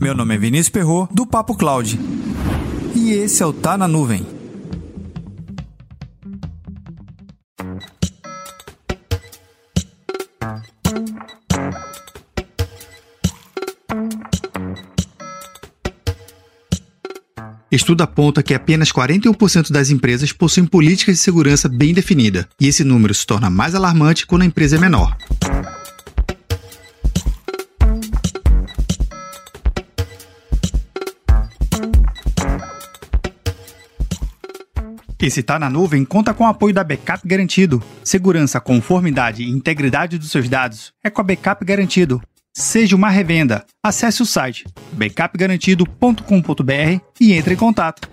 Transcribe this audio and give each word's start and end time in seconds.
Meu 0.00 0.14
nome 0.14 0.34
é 0.34 0.38
Vinícius 0.38 0.68
Perro 0.68 1.08
do 1.10 1.26
Papo 1.26 1.54
Cloud. 1.54 1.98
E 2.94 3.12
esse 3.12 3.42
é 3.42 3.46
o 3.46 3.52
Tá 3.52 3.76
na 3.76 3.88
Nuvem. 3.88 4.26
Estudo 17.70 18.02
aponta 18.02 18.42
que 18.42 18.52
apenas 18.52 18.90
41% 18.90 19.70
das 19.70 19.90
empresas 19.90 20.32
possuem 20.32 20.66
políticas 20.66 21.16
de 21.16 21.22
segurança 21.22 21.68
bem 21.68 21.94
definida, 21.94 22.48
e 22.60 22.66
esse 22.66 22.82
número 22.82 23.14
se 23.14 23.24
torna 23.24 23.48
mais 23.48 23.76
alarmante 23.76 24.26
quando 24.26 24.42
a 24.42 24.46
empresa 24.46 24.76
é 24.76 24.78
menor. 24.80 25.16
Esse 35.20 35.42
Tá 35.42 35.58
na 35.58 35.68
Nuvem 35.68 36.04
conta 36.04 36.32
com 36.32 36.44
o 36.44 36.46
apoio 36.46 36.72
da 36.72 36.82
Backup 36.82 37.20
Garantido. 37.26 37.82
Segurança, 38.02 38.58
conformidade 38.58 39.42
e 39.42 39.50
integridade 39.50 40.18
dos 40.18 40.30
seus 40.30 40.48
dados 40.48 40.94
é 41.04 41.10
com 41.10 41.20
a 41.20 41.24
Backup 41.24 41.62
Garantido. 41.64 42.22
Seja 42.52 42.96
uma 42.96 43.10
revenda. 43.10 43.64
Acesse 43.82 44.22
o 44.22 44.26
site 44.26 44.64
backupgarantido.com.br 44.92 47.00
e 47.20 47.34
entre 47.34 47.54
em 47.54 47.56
contato. 47.56 48.08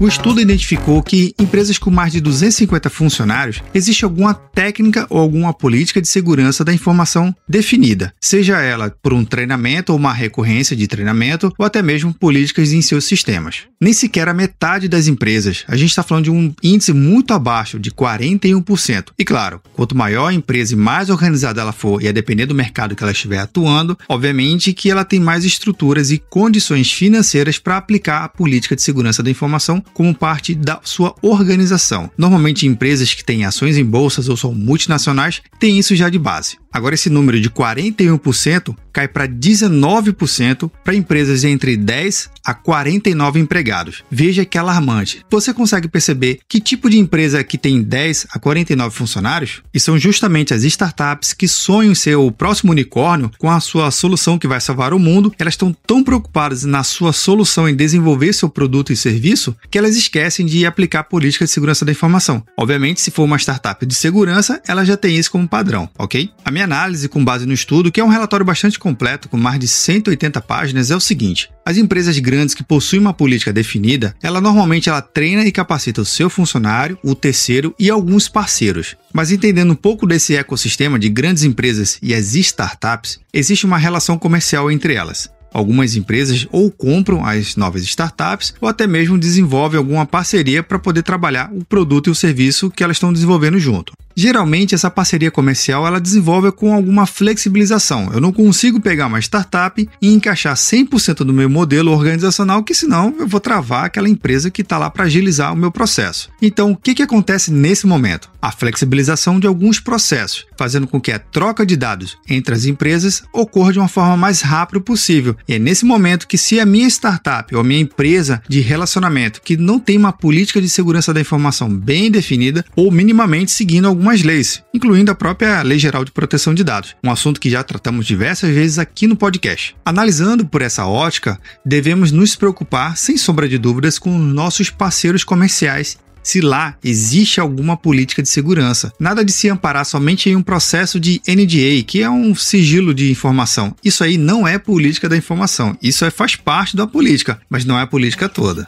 O 0.00 0.06
estudo 0.06 0.40
identificou 0.40 1.02
que 1.02 1.34
em 1.36 1.42
empresas 1.42 1.76
com 1.76 1.90
mais 1.90 2.12
de 2.12 2.20
250 2.20 2.88
funcionários 2.88 3.60
existe 3.74 4.04
alguma 4.04 4.32
técnica 4.32 5.04
ou 5.10 5.18
alguma 5.18 5.52
política 5.52 6.00
de 6.00 6.06
segurança 6.06 6.64
da 6.64 6.72
informação 6.72 7.34
definida, 7.48 8.14
seja 8.20 8.60
ela 8.60 8.94
por 9.02 9.12
um 9.12 9.24
treinamento 9.24 9.90
ou 9.90 9.98
uma 9.98 10.12
recorrência 10.12 10.76
de 10.76 10.86
treinamento 10.86 11.52
ou 11.58 11.66
até 11.66 11.82
mesmo 11.82 12.14
políticas 12.14 12.72
em 12.72 12.80
seus 12.80 13.06
sistemas. 13.06 13.62
Nem 13.80 13.92
sequer 13.92 14.28
a 14.28 14.34
metade 14.34 14.86
das 14.86 15.08
empresas, 15.08 15.64
a 15.66 15.76
gente 15.76 15.90
está 15.90 16.04
falando 16.04 16.24
de 16.24 16.30
um 16.30 16.54
índice 16.62 16.92
muito 16.92 17.34
abaixo 17.34 17.76
de 17.78 17.90
41%. 17.90 19.06
E 19.18 19.24
claro, 19.24 19.60
quanto 19.74 19.96
maior 19.96 20.28
a 20.28 20.34
empresa 20.34 20.74
e 20.74 20.76
mais 20.76 21.10
organizada 21.10 21.60
ela 21.60 21.72
for 21.72 22.00
e 22.00 22.06
a 22.06 22.12
depender 22.12 22.46
do 22.46 22.54
mercado 22.54 22.94
que 22.94 23.02
ela 23.02 23.12
estiver 23.12 23.38
atuando, 23.38 23.98
obviamente 24.08 24.72
que 24.72 24.90
ela 24.90 25.04
tem 25.04 25.18
mais 25.18 25.44
estruturas 25.44 26.12
e 26.12 26.18
condições 26.18 26.92
financeiras 26.92 27.58
para 27.58 27.76
aplicar 27.76 28.22
a 28.22 28.28
política 28.28 28.76
de 28.76 28.82
segurança 28.82 29.24
da 29.24 29.30
informação 29.30 29.82
como 29.92 30.14
parte 30.14 30.54
da 30.54 30.80
sua 30.84 31.14
organização. 31.22 32.10
Normalmente, 32.16 32.66
empresas 32.66 33.14
que 33.14 33.24
têm 33.24 33.44
ações 33.44 33.76
em 33.76 33.84
bolsas 33.84 34.28
ou 34.28 34.36
são 34.36 34.54
multinacionais 34.54 35.42
têm 35.58 35.78
isso 35.78 35.94
já 35.96 36.08
de 36.08 36.18
base. 36.18 36.56
Agora, 36.72 36.94
esse 36.94 37.10
número 37.10 37.40
de 37.40 37.50
41% 37.50 38.76
cai 38.92 39.06
para 39.06 39.28
19% 39.28 40.70
para 40.82 40.94
empresas 40.94 41.44
entre 41.44 41.76
10 41.76 42.30
a 42.44 42.52
49 42.52 43.38
empregados. 43.38 44.02
Veja 44.10 44.44
que 44.44 44.58
alarmante. 44.58 45.24
Você 45.30 45.54
consegue 45.54 45.86
perceber 45.86 46.40
que 46.48 46.60
tipo 46.60 46.90
de 46.90 46.98
empresa 46.98 47.44
que 47.44 47.56
tem 47.56 47.82
10 47.82 48.26
a 48.32 48.38
49 48.38 48.94
funcionários? 48.94 49.62
E 49.72 49.78
são 49.78 49.98
justamente 49.98 50.52
as 50.52 50.64
startups 50.64 51.32
que 51.32 51.46
sonham 51.46 51.94
ser 51.94 52.16
o 52.16 52.32
próximo 52.32 52.72
unicórnio 52.72 53.30
com 53.38 53.50
a 53.50 53.60
sua 53.60 53.90
solução 53.90 54.38
que 54.38 54.48
vai 54.48 54.60
salvar 54.60 54.92
o 54.92 54.98
mundo. 54.98 55.32
Elas 55.38 55.54
estão 55.54 55.72
tão 55.86 56.02
preocupadas 56.02 56.64
na 56.64 56.82
sua 56.82 57.12
solução 57.12 57.68
em 57.68 57.76
desenvolver 57.76 58.32
seu 58.32 58.48
produto 58.48 58.92
e 58.92 58.96
serviço 58.96 59.54
que 59.70 59.78
elas 59.78 59.96
esquecem 59.96 60.44
de 60.44 60.66
aplicar 60.66 61.04
política 61.04 61.44
de 61.44 61.50
segurança 61.50 61.84
da 61.84 61.92
informação. 61.92 62.42
Obviamente, 62.56 63.00
se 63.00 63.10
for 63.10 63.24
uma 63.24 63.38
startup 63.38 63.84
de 63.86 63.94
segurança, 63.94 64.60
ela 64.66 64.84
já 64.84 64.96
tem 64.96 65.16
isso 65.16 65.30
como 65.30 65.46
padrão, 65.46 65.88
ok? 65.98 66.30
A 66.44 66.50
minha 66.58 66.64
análise 66.64 67.08
com 67.08 67.24
base 67.24 67.46
no 67.46 67.52
estudo, 67.52 67.92
que 67.92 68.00
é 68.00 68.04
um 68.04 68.08
relatório 68.08 68.44
bastante 68.44 68.78
completo 68.80 69.28
com 69.28 69.36
mais 69.36 69.60
de 69.60 69.68
180 69.68 70.40
páginas, 70.40 70.90
é 70.90 70.96
o 70.96 71.00
seguinte: 71.00 71.48
as 71.64 71.76
empresas 71.76 72.18
grandes 72.18 72.54
que 72.54 72.64
possuem 72.64 73.00
uma 73.00 73.14
política 73.14 73.52
definida, 73.52 74.14
ela 74.20 74.40
normalmente 74.40 74.88
ela 74.88 75.00
treina 75.00 75.44
e 75.44 75.52
capacita 75.52 76.00
o 76.00 76.04
seu 76.04 76.28
funcionário, 76.28 76.98
o 77.04 77.14
terceiro 77.14 77.74
e 77.78 77.88
alguns 77.88 78.28
parceiros. 78.28 78.96
Mas 79.12 79.30
entendendo 79.30 79.70
um 79.70 79.76
pouco 79.76 80.06
desse 80.06 80.34
ecossistema 80.34 80.98
de 80.98 81.08
grandes 81.08 81.44
empresas 81.44 81.98
e 82.02 82.12
as 82.12 82.34
startups, 82.34 83.20
existe 83.32 83.64
uma 83.64 83.78
relação 83.78 84.18
comercial 84.18 84.70
entre 84.70 84.94
elas. 84.94 85.30
Algumas 85.52 85.96
empresas 85.96 86.46
ou 86.50 86.70
compram 86.70 87.24
as 87.24 87.56
novas 87.56 87.82
startups 87.82 88.54
ou 88.60 88.68
até 88.68 88.86
mesmo 88.86 89.16
desenvolvem 89.16 89.78
alguma 89.78 90.04
parceria 90.04 90.62
para 90.62 90.78
poder 90.78 91.02
trabalhar 91.02 91.50
o 91.52 91.64
produto 91.64 92.08
e 92.08 92.10
o 92.10 92.14
serviço 92.14 92.70
que 92.70 92.82
elas 92.84 92.96
estão 92.96 93.12
desenvolvendo 93.12 93.58
junto. 93.58 93.92
Geralmente 94.18 94.74
essa 94.74 94.90
parceria 94.90 95.30
comercial 95.30 95.86
ela 95.86 96.00
desenvolve 96.00 96.50
com 96.50 96.74
alguma 96.74 97.06
flexibilização. 97.06 98.10
Eu 98.12 98.20
não 98.20 98.32
consigo 98.32 98.80
pegar 98.80 99.06
uma 99.06 99.20
startup 99.20 99.88
e 100.02 100.12
encaixar 100.12 100.56
100% 100.56 101.18
do 101.18 101.32
meu 101.32 101.48
modelo 101.48 101.92
organizacional, 101.92 102.64
que 102.64 102.74
senão 102.74 103.14
eu 103.16 103.28
vou 103.28 103.38
travar 103.38 103.84
aquela 103.84 104.08
empresa 104.08 104.50
que 104.50 104.62
está 104.62 104.76
lá 104.76 104.90
para 104.90 105.04
agilizar 105.04 105.52
o 105.52 105.56
meu 105.56 105.70
processo. 105.70 106.30
Então, 106.42 106.72
o 106.72 106.76
que, 106.76 106.96
que 106.96 107.02
acontece 107.04 107.52
nesse 107.52 107.86
momento? 107.86 108.28
A 108.42 108.50
flexibilização 108.50 109.38
de 109.38 109.46
alguns 109.46 109.78
processos, 109.78 110.46
fazendo 110.58 110.86
com 110.86 111.00
que 111.00 111.12
a 111.12 111.18
troca 111.18 111.64
de 111.64 111.76
dados 111.76 112.18
entre 112.28 112.54
as 112.54 112.64
empresas 112.64 113.22
ocorra 113.32 113.72
de 113.72 113.78
uma 113.78 113.88
forma 113.88 114.16
mais 114.16 114.40
rápida 114.40 114.80
possível. 114.80 115.36
E 115.46 115.54
é 115.54 115.58
nesse 115.58 115.84
momento 115.84 116.26
que 116.26 116.36
se 116.36 116.58
a 116.58 116.66
minha 116.66 116.88
startup 116.88 117.54
ou 117.54 117.60
a 117.60 117.64
minha 117.64 117.80
empresa 117.80 118.42
de 118.48 118.60
relacionamento 118.60 119.40
que 119.40 119.56
não 119.56 119.78
tem 119.78 119.96
uma 119.96 120.12
política 120.12 120.60
de 120.60 120.68
segurança 120.68 121.14
da 121.14 121.20
informação 121.20 121.72
bem 121.72 122.10
definida 122.10 122.64
ou 122.74 122.90
minimamente 122.90 123.52
seguindo 123.52 123.86
alguma 123.86 124.08
algumas 124.08 124.22
leis, 124.22 124.62
incluindo 124.72 125.10
a 125.10 125.14
própria 125.14 125.60
Lei 125.62 125.78
Geral 125.78 126.04
de 126.04 126.10
Proteção 126.10 126.54
de 126.54 126.64
Dados, 126.64 126.96
um 127.04 127.10
assunto 127.10 127.40
que 127.40 127.50
já 127.50 127.62
tratamos 127.62 128.06
diversas 128.06 128.54
vezes 128.54 128.78
aqui 128.78 129.06
no 129.06 129.16
podcast. 129.16 129.76
Analisando 129.84 130.46
por 130.46 130.62
essa 130.62 130.86
ótica, 130.86 131.38
devemos 131.64 132.10
nos 132.10 132.34
preocupar, 132.34 132.96
sem 132.96 133.16
sombra 133.16 133.48
de 133.48 133.58
dúvidas, 133.58 133.98
com 133.98 134.16
nossos 134.16 134.70
parceiros 134.70 135.24
comerciais 135.24 135.98
se 136.28 136.42
lá 136.42 136.76
existe 136.84 137.40
alguma 137.40 137.74
política 137.74 138.22
de 138.22 138.28
segurança. 138.28 138.92
Nada 139.00 139.24
de 139.24 139.32
se 139.32 139.48
amparar 139.48 139.86
somente 139.86 140.28
em 140.28 140.36
um 140.36 140.42
processo 140.42 141.00
de 141.00 141.22
NDA, 141.26 141.82
que 141.86 142.02
é 142.02 142.10
um 142.10 142.34
sigilo 142.34 142.92
de 142.92 143.10
informação. 143.10 143.74
Isso 143.82 144.04
aí 144.04 144.18
não 144.18 144.46
é 144.46 144.58
política 144.58 145.08
da 145.08 145.16
informação. 145.16 145.74
Isso 145.82 146.04
é, 146.04 146.10
faz 146.10 146.36
parte 146.36 146.76
da 146.76 146.86
política, 146.86 147.40
mas 147.48 147.64
não 147.64 147.78
é 147.78 147.82
a 147.82 147.86
política 147.86 148.28
toda. 148.28 148.66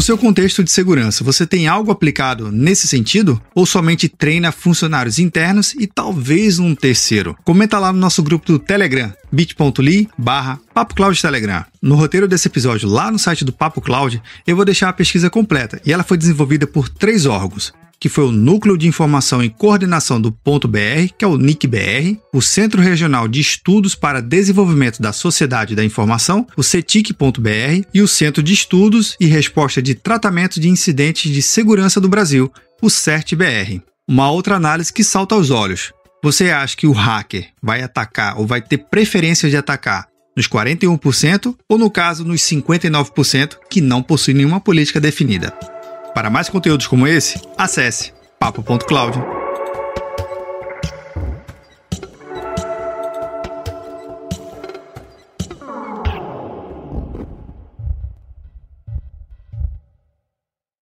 No 0.00 0.02
seu 0.02 0.16
contexto 0.16 0.64
de 0.64 0.72
segurança, 0.72 1.22
você 1.22 1.46
tem 1.46 1.68
algo 1.68 1.92
aplicado 1.92 2.50
nesse 2.50 2.88
sentido? 2.88 3.38
Ou 3.54 3.66
somente 3.66 4.08
treina 4.08 4.50
funcionários 4.50 5.18
internos 5.18 5.74
e 5.74 5.86
talvez 5.86 6.58
um 6.58 6.74
terceiro? 6.74 7.36
Comenta 7.44 7.78
lá 7.78 7.92
no 7.92 7.98
nosso 7.98 8.22
grupo 8.22 8.46
do 8.46 8.58
Telegram, 8.58 9.12
bit.ly 9.30 10.08
barra 10.16 10.58
Telegram. 11.20 11.66
No 11.82 11.96
roteiro 11.96 12.26
desse 12.26 12.48
episódio, 12.48 12.88
lá 12.88 13.10
no 13.10 13.18
site 13.18 13.44
do 13.44 13.52
Papo 13.52 13.82
Cloud, 13.82 14.22
eu 14.46 14.56
vou 14.56 14.64
deixar 14.64 14.88
a 14.88 14.94
pesquisa 14.94 15.28
completa 15.28 15.78
e 15.84 15.92
ela 15.92 16.02
foi 16.02 16.16
desenvolvida 16.16 16.66
por 16.66 16.88
três 16.88 17.26
órgãos 17.26 17.70
que 18.00 18.08
foi 18.08 18.24
o 18.24 18.32
Núcleo 18.32 18.78
de 18.78 18.88
Informação 18.88 19.44
e 19.44 19.50
Coordenação 19.50 20.18
do 20.18 20.32
Ponto 20.32 20.66
BR, 20.66 21.12
que 21.16 21.24
é 21.24 21.28
o 21.28 21.36
NIC-BR, 21.36 22.18
o 22.32 22.40
Centro 22.40 22.80
Regional 22.80 23.28
de 23.28 23.40
Estudos 23.40 23.94
para 23.94 24.22
Desenvolvimento 24.22 25.02
da 25.02 25.12
Sociedade 25.12 25.76
da 25.76 25.84
Informação, 25.84 26.46
o 26.56 26.62
CETIC.br, 26.62 27.84
e 27.92 28.00
o 28.00 28.08
Centro 28.08 28.42
de 28.42 28.54
Estudos 28.54 29.16
e 29.20 29.26
Resposta 29.26 29.82
de 29.82 29.94
Tratamento 29.94 30.58
de 30.58 30.70
Incidentes 30.70 31.30
de 31.30 31.42
Segurança 31.42 32.00
do 32.00 32.08
Brasil, 32.08 32.50
o 32.80 32.88
CERT-BR. 32.88 33.82
Uma 34.08 34.30
outra 34.30 34.56
análise 34.56 34.92
que 34.92 35.04
salta 35.04 35.34
aos 35.34 35.50
olhos. 35.50 35.92
Você 36.24 36.50
acha 36.50 36.76
que 36.76 36.86
o 36.86 36.92
hacker 36.92 37.48
vai 37.62 37.82
atacar 37.82 38.38
ou 38.38 38.46
vai 38.46 38.62
ter 38.62 38.78
preferência 38.78 39.48
de 39.50 39.56
atacar 39.56 40.08
nos 40.36 40.48
41% 40.48 41.54
ou, 41.68 41.78
no 41.78 41.90
caso, 41.90 42.24
nos 42.24 42.40
59% 42.40 43.56
que 43.70 43.80
não 43.80 44.02
possuem 44.02 44.38
nenhuma 44.38 44.60
política 44.60 45.00
definida? 45.00 45.52
Para 46.20 46.28
mais 46.28 46.50
conteúdos 46.50 46.86
como 46.86 47.06
esse, 47.06 47.40
acesse 47.56 48.12
papo.cloud. 48.38 49.39